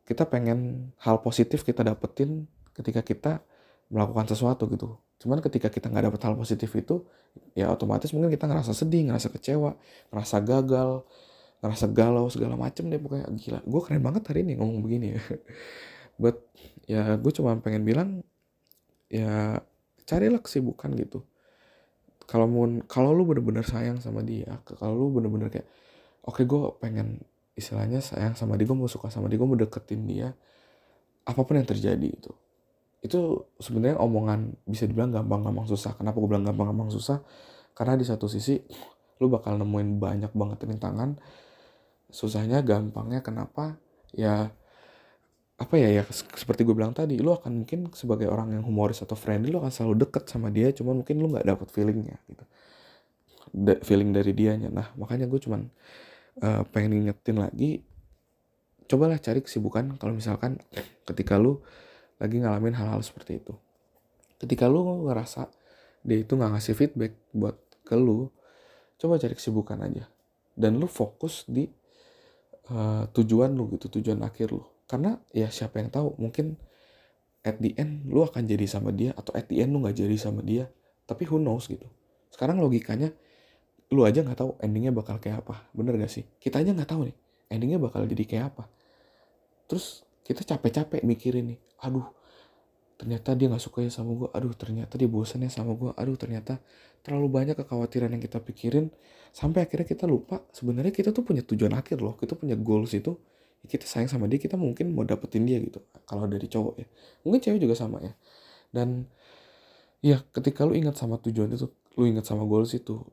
kita 0.08 0.24
pengen 0.24 0.90
hal 1.04 1.20
positif 1.20 1.60
kita 1.68 1.84
dapetin 1.84 2.48
ketika 2.72 3.04
kita 3.04 3.32
melakukan 3.92 4.24
sesuatu 4.32 4.64
gitu. 4.72 4.96
Cuman 5.20 5.44
ketika 5.44 5.68
kita 5.68 5.92
nggak 5.92 6.08
dapet 6.08 6.20
hal 6.24 6.34
positif 6.40 6.72
itu 6.72 7.04
ya 7.52 7.68
otomatis 7.68 8.08
mungkin 8.16 8.32
kita 8.32 8.48
ngerasa 8.48 8.72
sedih 8.72 9.12
ngerasa 9.12 9.28
kecewa 9.28 9.76
ngerasa 10.16 10.36
gagal 10.40 11.04
ngerasa 11.60 11.86
galau 11.92 12.26
segala 12.32 12.56
macem 12.56 12.88
deh 12.88 12.96
pokoknya. 12.96 13.28
Gila 13.36 13.60
gue 13.68 13.80
keren 13.84 14.00
banget 14.00 14.22
hari 14.32 14.48
ini 14.48 14.56
ngomong 14.56 14.80
begini 14.80 15.06
ya. 15.12 15.20
But 16.22 16.40
ya 16.88 17.20
gue 17.20 17.32
cuma 17.36 17.52
pengen 17.60 17.84
bilang 17.84 18.24
ya 19.12 19.60
carilah 20.08 20.40
kesibukan 20.40 20.96
gitu 20.96 21.20
kalau 22.30 22.46
kalau 22.86 23.10
lu 23.10 23.26
bener-bener 23.26 23.66
sayang 23.66 23.98
sama 23.98 24.22
dia 24.22 24.62
kalau 24.78 24.94
lu 24.94 25.10
bener-bener 25.10 25.50
kayak 25.50 25.66
oke 26.22 26.38
okay, 26.38 26.46
gue 26.46 26.62
pengen 26.78 27.18
istilahnya 27.58 27.98
sayang 27.98 28.38
sama 28.38 28.54
dia 28.54 28.70
gue 28.70 28.78
mau 28.78 28.86
suka 28.86 29.10
sama 29.10 29.26
dia 29.26 29.36
gue 29.42 29.48
mau 29.50 29.58
deketin 29.58 30.06
dia 30.06 30.30
apa 31.30 31.40
pun 31.44 31.54
yang 31.58 31.68
terjadi 31.68 32.08
itu. 32.08 32.32
Itu 33.00 33.48
sebenarnya 33.56 33.96
omongan 34.00 34.66
bisa 34.68 34.84
dibilang 34.84 35.12
gampang-gampang 35.12 35.68
susah. 35.68 35.96
Kenapa 35.96 36.18
gue 36.20 36.28
bilang 36.28 36.44
gampang-gampang 36.44 36.92
susah? 36.92 37.22
Karena 37.72 37.96
di 37.96 38.04
satu 38.04 38.28
sisi 38.28 38.60
lu 39.20 39.28
bakal 39.28 39.60
nemuin 39.60 40.00
banyak 40.00 40.32
banget 40.32 40.66
rintangan. 40.68 41.16
Susahnya 42.10 42.60
gampangnya 42.64 43.22
kenapa? 43.22 43.78
Ya 44.12 44.52
apa 45.60 45.76
ya 45.76 46.00
ya 46.00 46.02
seperti 46.08 46.64
gue 46.64 46.72
bilang 46.72 46.96
tadi 46.96 47.20
lu 47.20 47.36
akan 47.36 47.62
mungkin 47.62 47.92
sebagai 47.92 48.32
orang 48.32 48.56
yang 48.56 48.64
humoris 48.64 49.04
atau 49.04 49.12
friendly 49.12 49.52
lu 49.52 49.60
akan 49.60 49.68
selalu 49.68 50.08
deket 50.08 50.24
sama 50.24 50.48
dia 50.48 50.72
cuman 50.72 51.04
mungkin 51.04 51.20
lu 51.20 51.28
nggak 51.28 51.44
dapet 51.44 51.68
feelingnya 51.68 52.16
gitu. 52.32 52.44
Feeling 53.84 54.16
dari 54.16 54.32
dianya. 54.32 54.72
Nah 54.72 54.88
makanya 54.96 55.28
gue 55.28 55.36
cuman 55.36 55.68
uh, 56.40 56.64
pengen 56.72 56.96
ngingetin 56.96 57.36
lagi 57.36 57.84
cobalah 58.88 59.20
cari 59.20 59.44
kesibukan 59.44 60.00
kalau 60.00 60.16
misalkan 60.16 60.56
ketika 61.04 61.36
lu 61.36 61.60
lagi 62.16 62.40
ngalamin 62.40 62.72
hal-hal 62.72 63.04
seperti 63.04 63.44
itu. 63.44 63.52
Ketika 64.40 64.64
lu 64.64 65.04
ngerasa 65.04 65.44
dia 66.00 66.24
itu 66.24 66.40
nggak 66.40 66.56
ngasih 66.56 66.72
feedback 66.72 67.12
buat 67.36 67.60
ke 67.84 68.00
lu 68.00 68.32
coba 68.96 69.20
cari 69.20 69.36
kesibukan 69.36 69.76
aja. 69.84 70.08
Dan 70.56 70.80
lu 70.80 70.88
fokus 70.88 71.44
di 71.44 71.68
uh, 72.72 73.04
tujuan 73.12 73.52
lu 73.52 73.68
gitu 73.76 74.00
tujuan 74.00 74.24
akhir 74.24 74.56
lu 74.56 74.64
karena 74.90 75.22
ya 75.30 75.46
siapa 75.54 75.78
yang 75.78 75.94
tahu 75.94 76.18
mungkin 76.18 76.58
at 77.46 77.62
the 77.62 77.78
end 77.78 78.10
lu 78.10 78.26
akan 78.26 78.42
jadi 78.42 78.66
sama 78.66 78.90
dia 78.90 79.14
atau 79.14 79.30
at 79.38 79.46
the 79.46 79.62
end 79.62 79.70
lu 79.70 79.86
nggak 79.86 79.94
jadi 79.94 80.16
sama 80.18 80.42
dia. 80.42 80.66
Tapi 81.06 81.30
who 81.30 81.38
knows 81.38 81.70
gitu. 81.70 81.86
Sekarang 82.34 82.58
logikanya 82.58 83.14
lu 83.94 84.02
aja 84.02 84.26
nggak 84.26 84.34
tahu 84.34 84.58
endingnya 84.58 84.90
bakal 84.90 85.22
kayak 85.22 85.46
apa. 85.46 85.62
Bener 85.70 85.94
gak 85.94 86.10
sih? 86.10 86.26
Kita 86.42 86.58
aja 86.58 86.74
nggak 86.74 86.90
tahu 86.90 87.06
nih 87.06 87.16
endingnya 87.54 87.78
bakal 87.78 88.02
jadi 88.02 88.24
kayak 88.26 88.44
apa. 88.50 88.66
Terus 89.70 90.02
kita 90.26 90.42
capek-capek 90.42 91.06
mikirin 91.06 91.54
nih 91.54 91.58
aduh 91.86 92.06
ternyata 93.00 93.32
dia 93.32 93.48
nggak 93.48 93.64
suka 93.64 93.80
ya 93.80 93.88
sama 93.88 94.12
gue 94.12 94.28
aduh 94.28 94.52
ternyata 94.52 95.00
dia 95.00 95.08
bosannya 95.08 95.48
sama 95.48 95.72
gue 95.72 95.90
aduh 95.96 96.14
ternyata 96.20 96.60
terlalu 97.00 97.32
banyak 97.32 97.56
kekhawatiran 97.56 98.10
yang 98.10 98.22
kita 98.22 98.42
pikirin. 98.42 98.90
Sampai 99.30 99.62
akhirnya 99.70 99.86
kita 99.86 100.10
lupa 100.10 100.42
sebenarnya 100.50 100.90
kita 100.90 101.14
tuh 101.14 101.22
punya 101.22 101.46
tujuan 101.46 101.78
akhir 101.78 102.02
loh. 102.02 102.18
Kita 102.18 102.34
punya 102.34 102.58
goals 102.58 102.90
itu 102.98 103.14
kita 103.68 103.84
sayang 103.84 104.08
sama 104.08 104.24
dia 104.24 104.40
kita 104.40 104.56
mungkin 104.56 104.96
mau 104.96 105.04
dapetin 105.04 105.44
dia 105.44 105.60
gitu 105.60 105.84
kalau 106.08 106.24
dari 106.24 106.48
cowok 106.48 106.74
ya. 106.80 106.86
Mungkin 107.26 107.40
cewek 107.44 107.60
juga 107.60 107.76
sama 107.76 108.00
ya. 108.00 108.12
Dan 108.72 109.04
ya 110.00 110.24
ketika 110.32 110.64
lu 110.64 110.72
ingat 110.72 110.96
sama 110.96 111.20
tujuan 111.20 111.52
itu 111.52 111.68
lu 112.00 112.08
ingat 112.08 112.24
sama 112.24 112.48
goals 112.48 112.72
itu 112.72 113.04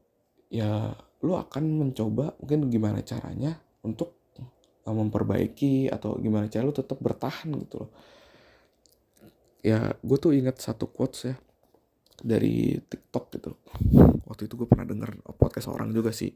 ya 0.47 0.95
lu 1.19 1.35
akan 1.35 1.63
mencoba 1.83 2.39
mungkin 2.39 2.71
gimana 2.71 3.03
caranya 3.03 3.59
untuk 3.83 4.31
uh, 4.87 4.95
memperbaiki 4.95 5.91
atau 5.91 6.15
gimana 6.21 6.47
cara 6.47 6.63
lu 6.63 6.71
tetap 6.71 6.95
bertahan 7.03 7.51
gitu 7.67 7.83
loh. 7.83 7.91
Ya 9.65 9.91
gue 9.99 10.17
tuh 10.21 10.31
ingat 10.31 10.63
satu 10.63 10.87
quotes 10.87 11.27
ya 11.27 11.35
dari 12.23 12.79
TikTok 12.79 13.25
gitu. 13.35 13.51
Waktu 14.23 14.47
itu 14.47 14.53
gue 14.55 14.67
pernah 14.69 14.87
denger 14.87 15.19
podcast 15.35 15.67
orang 15.67 15.91
juga 15.91 16.15
sih. 16.15 16.31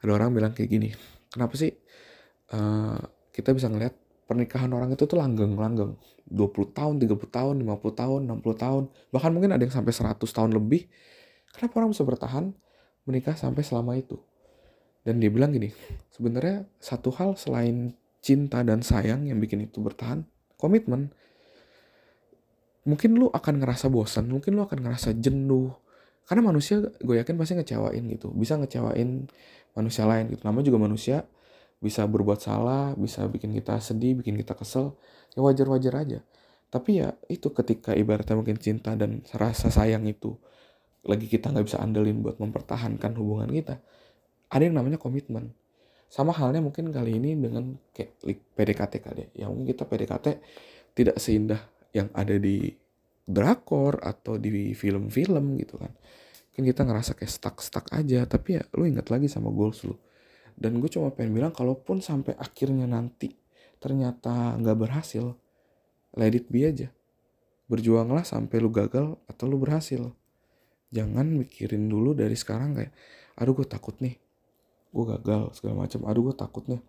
Ada 0.00 0.10
orang 0.16 0.32
bilang 0.32 0.52
kayak 0.56 0.70
gini 0.72 0.88
kenapa 1.32 1.56
sih 1.56 1.72
uh, 2.52 3.00
kita 3.32 3.56
bisa 3.56 3.72
ngeliat 3.72 3.96
pernikahan 4.28 4.70
orang 4.72 4.92
itu 4.92 5.04
tuh 5.08 5.18
langgeng 5.18 5.56
langgeng. 5.56 5.96
20 6.32 6.72
tahun 6.72 6.94
30 7.02 7.28
tahun 7.28 7.54
50 7.60 8.00
tahun 8.00 8.20
60 8.40 8.64
tahun. 8.64 8.82
Bahkan 9.12 9.30
mungkin 9.34 9.50
ada 9.52 9.62
yang 9.64 9.74
sampai 9.74 9.92
100 9.92 10.16
tahun 10.22 10.50
lebih. 10.56 10.88
Kenapa 11.52 11.84
orang 11.84 11.92
bisa 11.92 12.04
bertahan 12.06 12.44
menikah 13.04 13.36
sampai 13.36 13.60
selama 13.60 13.96
itu? 13.98 14.16
Dan 15.02 15.18
dia 15.18 15.28
bilang 15.28 15.50
gini 15.50 15.74
sebenarnya 16.14 16.62
satu 16.78 17.10
hal 17.18 17.34
selain 17.34 17.98
cinta 18.22 18.62
dan 18.62 18.86
sayang 18.86 19.26
yang 19.26 19.42
bikin 19.42 19.66
itu 19.66 19.82
bertahan 19.82 20.22
komitmen. 20.56 21.10
Mungkin 22.86 23.18
lu 23.18 23.28
akan 23.28 23.62
ngerasa 23.62 23.90
bosan 23.90 24.30
mungkin 24.30 24.56
lu 24.56 24.62
akan 24.62 24.80
ngerasa 24.80 25.18
jenuh. 25.18 25.74
Karena 26.22 26.54
manusia 26.54 26.80
gue 27.02 27.18
yakin 27.18 27.34
pasti 27.34 27.58
ngecewain 27.58 28.02
gitu. 28.14 28.30
Bisa 28.32 28.54
ngecewain 28.56 29.26
manusia 29.74 30.06
lain 30.06 30.30
gitu. 30.32 30.42
Namanya 30.46 30.66
juga 30.70 30.78
manusia 30.80 31.26
bisa 31.82 32.06
berbuat 32.06 32.38
salah, 32.38 32.94
bisa 32.94 33.26
bikin 33.26 33.50
kita 33.50 33.82
sedih, 33.82 34.22
bikin 34.22 34.38
kita 34.38 34.54
kesel, 34.54 34.94
ya 35.34 35.42
wajar-wajar 35.42 35.94
aja. 35.98 36.20
Tapi 36.70 37.02
ya 37.02 37.12
itu 37.26 37.50
ketika 37.50 37.92
ibaratnya 37.92 38.38
mungkin 38.38 38.56
cinta 38.56 38.94
dan 38.94 39.26
rasa 39.34 39.68
sayang 39.68 40.06
itu 40.06 40.38
lagi 41.02 41.26
kita 41.26 41.50
nggak 41.50 41.66
bisa 41.66 41.82
andelin 41.82 42.22
buat 42.22 42.38
mempertahankan 42.38 43.12
hubungan 43.18 43.50
kita, 43.50 43.82
ada 44.46 44.62
yang 44.62 44.78
namanya 44.78 44.96
komitmen. 44.96 45.50
Sama 46.06 46.30
halnya 46.30 46.62
mungkin 46.62 46.94
kali 46.94 47.18
ini 47.18 47.34
dengan 47.34 47.74
kayak 47.90 48.22
PDKT 48.54 48.92
kali 49.02 49.20
ya. 49.26 49.28
Ya 49.34 49.44
mungkin 49.50 49.74
kita 49.74 49.82
PDKT 49.90 50.26
tidak 50.94 51.16
seindah 51.18 51.60
yang 51.90 52.08
ada 52.14 52.38
di 52.38 52.70
drakor 53.26 53.98
atau 53.98 54.38
di 54.38 54.70
film-film 54.78 55.58
gitu 55.58 55.82
kan. 55.82 55.90
Mungkin 56.52 56.64
kita 56.68 56.84
ngerasa 56.86 57.18
kayak 57.18 57.32
stuck-stuck 57.32 57.90
aja, 57.90 58.28
tapi 58.28 58.60
ya 58.60 58.62
lu 58.76 58.86
ingat 58.86 59.08
lagi 59.10 59.26
sama 59.26 59.50
goals 59.50 59.82
lu 59.82 59.96
dan 60.56 60.78
gue 60.78 60.90
cuma 60.92 61.12
pengen 61.12 61.36
bilang 61.36 61.52
kalaupun 61.52 62.00
sampai 62.00 62.36
akhirnya 62.36 62.84
nanti 62.86 63.32
ternyata 63.82 64.54
nggak 64.58 64.78
berhasil 64.78 65.34
let 66.16 66.32
it 66.36 66.48
be 66.52 66.64
aja. 66.68 66.92
Berjuanglah 67.68 68.24
sampai 68.24 68.60
lu 68.60 68.68
gagal 68.68 69.16
atau 69.24 69.44
lu 69.48 69.56
berhasil. 69.56 70.12
Jangan 70.92 71.24
mikirin 71.24 71.88
dulu 71.88 72.12
dari 72.12 72.36
sekarang 72.36 72.76
kayak 72.76 72.92
aduh 73.40 73.56
gue 73.56 73.64
takut 73.64 73.96
nih 74.04 74.20
gue 74.92 75.04
gagal 75.16 75.56
segala 75.56 75.88
macam. 75.88 76.04
Aduh 76.04 76.22
gue 76.30 76.36
takut 76.36 76.64
nih 76.68 76.80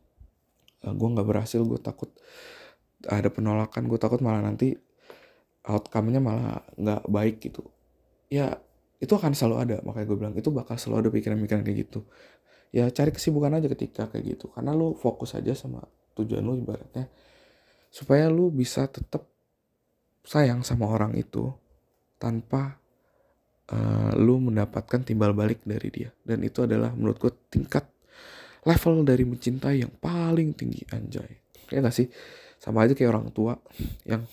uh, 0.84 0.94
gue 0.94 1.08
nggak 1.08 1.28
berhasil 1.28 1.64
gue 1.64 1.80
takut 1.80 2.12
ada 3.08 3.28
penolakan 3.32 3.88
gue 3.88 4.00
takut 4.00 4.20
malah 4.20 4.44
nanti 4.44 4.76
outcome-nya 5.64 6.20
malah 6.20 6.68
nggak 6.76 7.08
baik 7.08 7.40
gitu. 7.40 7.64
Ya 8.28 8.60
itu 9.00 9.16
akan 9.16 9.32
selalu 9.32 9.56
ada. 9.64 9.78
Makanya 9.88 10.06
gue 10.12 10.18
bilang 10.20 10.36
itu 10.36 10.52
bakal 10.52 10.76
selalu 10.76 11.08
ada 11.08 11.10
pikiran-pikiran 11.16 11.64
kayak 11.64 11.88
gitu 11.88 12.04
ya 12.74 12.90
cari 12.90 13.14
kesibukan 13.14 13.54
aja 13.54 13.70
ketika 13.70 14.10
kayak 14.10 14.36
gitu. 14.36 14.50
Karena 14.50 14.74
lu 14.74 14.98
fokus 14.98 15.38
aja 15.38 15.54
sama 15.54 15.86
tujuan 16.18 16.42
lu 16.42 16.58
ibaratnya. 16.58 17.06
Supaya 17.94 18.28
lu 18.28 18.50
bisa 18.50 18.90
tetap 18.90 19.30
sayang 20.26 20.66
sama 20.66 20.90
orang 20.90 21.14
itu 21.14 21.54
tanpa 22.18 22.82
uh, 23.70 24.12
lu 24.18 24.42
mendapatkan 24.42 25.06
timbal 25.06 25.38
balik 25.38 25.62
dari 25.62 25.94
dia. 25.94 26.10
Dan 26.26 26.42
itu 26.42 26.66
adalah 26.66 26.90
menurut 26.98 27.22
gue 27.22 27.32
tingkat 27.54 27.86
level 28.66 29.06
dari 29.06 29.24
mencintai 29.30 29.86
yang 29.86 29.94
paling 30.02 30.58
tinggi 30.58 30.82
anjay. 30.90 31.38
Kayak 31.70 31.94
gak 31.94 31.96
sih? 31.96 32.08
Sama 32.58 32.90
aja 32.90 32.98
kayak 32.98 33.14
orang 33.14 33.30
tua 33.30 33.54
yang 34.10 34.26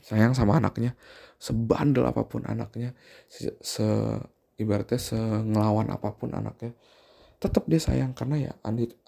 sayang 0.00 0.32
sama 0.32 0.56
anaknya 0.58 0.96
sebandel 1.38 2.02
apa 2.02 2.26
pun 2.26 2.42
anaknya 2.46 2.98
se, 3.30 3.54
se 3.62 3.86
ibaratnya 4.58 4.98
se 4.98 5.14
ngelawan 5.18 5.86
apa 5.94 6.10
pun 6.18 6.34
anaknya 6.34 6.74
tetap 7.38 7.66
dia 7.70 7.78
sayang 7.78 8.14
karena 8.14 8.50
ya 8.50 8.52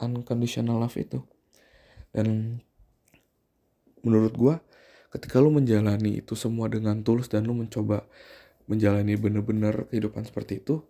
unconditional 0.02 0.78
love 0.78 0.96
itu. 0.98 1.22
Dan 2.10 2.58
menurut 4.02 4.34
gue 4.34 4.54
ketika 5.10 5.42
lu 5.42 5.50
menjalani 5.50 6.22
itu 6.22 6.38
semua 6.38 6.70
dengan 6.70 7.02
tulus 7.02 7.26
dan 7.26 7.46
lu 7.46 7.54
mencoba 7.54 8.06
menjalani 8.70 9.18
bener-bener 9.18 9.90
kehidupan 9.90 10.22
seperti 10.22 10.62
itu 10.62 10.86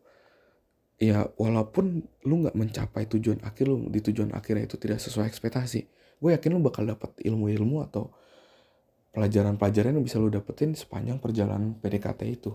ya 1.01 1.25
walaupun 1.41 2.05
lu 2.29 2.35
nggak 2.45 2.53
mencapai 2.53 3.09
tujuan 3.09 3.41
akhir 3.41 3.73
lu 3.73 3.89
di 3.89 4.05
tujuan 4.05 4.37
akhirnya 4.37 4.69
itu 4.69 4.77
tidak 4.77 5.01
sesuai 5.01 5.25
ekspektasi 5.33 5.89
gue 6.21 6.31
yakin 6.37 6.53
lu 6.53 6.61
bakal 6.61 6.85
dapat 6.85 7.17
ilmu-ilmu 7.25 7.81
atau 7.89 8.13
pelajaran-pelajaran 9.11 9.99
yang 9.99 10.05
bisa 10.07 10.23
lu 10.23 10.31
dapetin 10.31 10.77
sepanjang 10.79 11.19
perjalanan 11.19 11.75
PDKT 11.83 12.21
itu. 12.31 12.55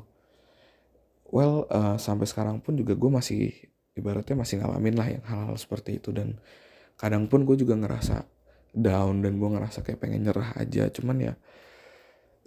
Well 1.28 1.68
uh, 1.68 2.00
sampai 2.00 2.30
sekarang 2.30 2.64
pun 2.64 2.80
juga 2.80 2.96
gue 2.96 3.12
masih 3.12 3.52
ibaratnya 3.96 4.36
masih 4.36 4.62
ngalamin 4.62 4.96
lah 4.96 5.08
yang 5.10 5.24
hal-hal 5.26 5.56
seperti 5.56 5.98
itu. 6.04 6.12
Dan 6.12 6.38
kadang 7.00 7.26
pun 7.32 7.48
gue 7.48 7.56
juga 7.56 7.80
ngerasa 7.80 8.28
down 8.76 9.24
dan 9.24 9.40
gue 9.40 9.50
ngerasa 9.50 9.82
kayak 9.82 10.00
pengen 10.04 10.28
nyerah 10.28 10.54
aja. 10.60 10.92
Cuman 10.92 11.18
ya 11.24 11.34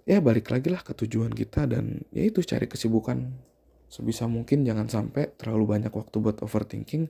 ya 0.05 0.21
balik 0.21 0.49
lagi 0.49 0.69
lah 0.73 0.81
ke 0.81 0.93
tujuan 0.93 1.33
kita 1.33 1.65
dan 1.69 2.05
ya 2.13 2.23
itu 2.29 2.45
cari 2.45 2.69
kesibukan. 2.69 3.29
Sebisa 3.89 4.29
mungkin 4.29 4.61
jangan 4.61 4.85
sampai 4.85 5.33
terlalu 5.33 5.77
banyak 5.77 5.89
waktu 5.89 6.15
buat 6.21 6.45
overthinking 6.45 7.09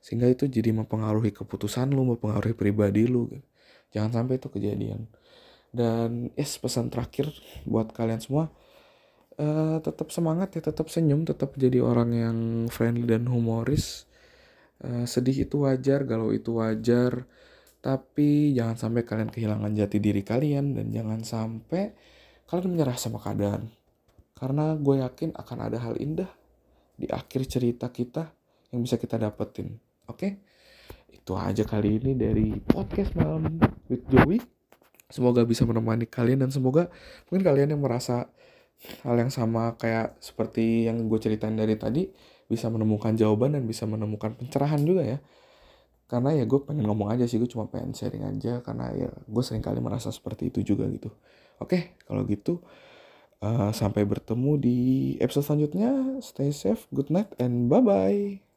sehingga 0.00 0.30
itu 0.30 0.46
jadi 0.46 0.72
mempengaruhi 0.72 1.34
keputusan 1.34 1.90
lu 1.90 2.06
mempengaruhi 2.16 2.54
pribadi 2.54 3.04
lu. 3.10 3.28
Jangan 3.90 4.22
sampai 4.22 4.38
itu 4.38 4.48
kejadian. 4.48 5.10
Dan 5.70 6.30
yes 6.38 6.58
pesan 6.58 6.90
terakhir 6.90 7.30
buat 7.66 7.90
kalian 7.90 8.22
semua 8.22 8.50
uh, 9.38 9.78
tetap 9.84 10.10
semangat 10.10 10.58
ya 10.58 10.62
tetap 10.64 10.90
senyum 10.90 11.22
tetap 11.22 11.54
jadi 11.54 11.78
orang 11.84 12.10
yang 12.16 12.38
friendly 12.72 13.06
dan 13.06 13.28
humoris 13.28 14.08
uh, 14.82 15.06
sedih 15.06 15.46
itu 15.46 15.62
wajar 15.62 16.02
galau 16.08 16.34
itu 16.34 16.56
wajar 16.56 17.28
tapi 17.80 18.52
jangan 18.52 18.76
sampai 18.76 19.08
kalian 19.08 19.32
kehilangan 19.32 19.72
jati 19.72 19.98
diri 20.04 20.20
kalian 20.20 20.76
dan 20.76 20.92
jangan 20.92 21.24
sampai 21.24 21.96
kalian 22.44 22.76
menyerah 22.76 22.98
sama 23.00 23.16
keadaan. 23.16 23.72
Karena 24.36 24.76
gue 24.76 25.00
yakin 25.00 25.32
akan 25.32 25.58
ada 25.64 25.80
hal 25.80 25.96
indah 25.96 26.28
di 26.96 27.08
akhir 27.08 27.48
cerita 27.48 27.88
kita 27.88 28.28
yang 28.72 28.84
bisa 28.84 29.00
kita 29.00 29.16
dapetin. 29.16 29.80
Oke? 30.12 30.16
Okay? 30.16 30.32
Itu 31.08 31.40
aja 31.40 31.64
kali 31.64 31.96
ini 32.00 32.12
dari 32.12 32.52
podcast 32.60 33.16
malam 33.16 33.56
with 33.88 34.04
Joey. 34.12 34.44
Semoga 35.10 35.42
bisa 35.48 35.64
menemani 35.64 36.04
kalian 36.06 36.44
dan 36.46 36.50
semoga 36.52 36.92
mungkin 37.32 37.42
kalian 37.42 37.74
yang 37.74 37.82
merasa 37.82 38.28
hal 39.04 39.16
yang 39.16 39.32
sama 39.32 39.76
kayak 39.76 40.16
seperti 40.20 40.88
yang 40.88 41.06
gue 41.06 41.18
ceritain 41.20 41.54
dari 41.54 41.76
tadi 41.76 42.08
bisa 42.50 42.66
menemukan 42.66 43.14
jawaban 43.14 43.54
dan 43.54 43.64
bisa 43.68 43.86
menemukan 43.86 44.34
pencerahan 44.34 44.82
juga 44.82 45.06
ya. 45.06 45.18
Karena 46.10 46.34
ya 46.34 46.42
gue 46.42 46.60
pengen 46.66 46.90
ngomong 46.90 47.14
aja 47.14 47.22
sih 47.30 47.38
gue 47.38 47.46
cuma 47.46 47.70
pengen 47.70 47.94
sharing 47.94 48.26
aja 48.26 48.58
karena 48.66 48.90
ya 48.90 49.10
gue 49.14 49.42
sering 49.46 49.62
kali 49.62 49.78
merasa 49.78 50.10
seperti 50.10 50.50
itu 50.50 50.74
juga 50.74 50.90
gitu. 50.90 51.14
Oke 51.62 51.94
kalau 52.08 52.26
gitu 52.26 52.58
uh, 53.44 53.70
sampai 53.70 54.02
bertemu 54.02 54.50
di 54.58 54.78
episode 55.22 55.46
selanjutnya. 55.46 56.18
Stay 56.18 56.50
safe 56.50 56.90
good 56.90 57.14
night 57.14 57.30
and 57.38 57.70
bye 57.70 57.78
bye 57.78 58.49